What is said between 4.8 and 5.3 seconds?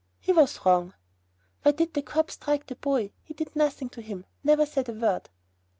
a word."